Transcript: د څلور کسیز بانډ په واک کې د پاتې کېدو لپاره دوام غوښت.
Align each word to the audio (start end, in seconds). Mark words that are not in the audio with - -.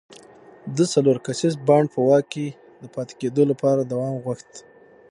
د 0.77 0.79
څلور 0.93 1.17
کسیز 1.25 1.53
بانډ 1.67 1.85
په 1.93 1.99
واک 2.07 2.25
کې 2.33 2.47
د 2.81 2.85
پاتې 2.95 3.13
کېدو 3.21 3.43
لپاره 3.51 3.81
دوام 3.91 4.15
غوښت. 4.23 4.51